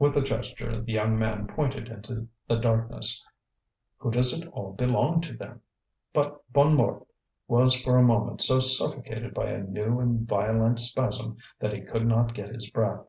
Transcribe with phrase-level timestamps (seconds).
[0.00, 3.24] With a gesture the young man pointed into the darkness.
[3.98, 5.60] "Who does it all belong to, then?"
[6.12, 7.06] But Bonnemort
[7.46, 12.08] was for a moment so suffocated by a new and violent spasm that he could
[12.08, 13.06] not get his breath.